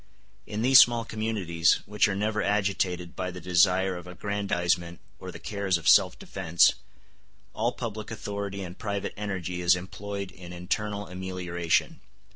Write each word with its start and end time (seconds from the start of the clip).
In 0.47 0.63
these 0.63 0.79
small 0.79 1.05
communities, 1.05 1.81
which 1.85 2.07
are 2.07 2.15
never 2.15 2.41
agitated 2.41 3.15
by 3.15 3.29
the 3.29 3.39
desire 3.39 3.95
of 3.95 4.07
aggrandizement 4.07 4.99
or 5.19 5.31
the 5.31 5.37
cares 5.37 5.77
of 5.77 5.87
self 5.87 6.17
defence, 6.17 6.73
all 7.53 7.73
public 7.73 8.09
authority 8.09 8.63
and 8.63 8.79
private 8.79 9.13
energy 9.15 9.61
is 9.61 9.75
employed 9.75 10.31
in 10.31 10.53
internal 10.53 11.07
amelioration. 11.07 12.01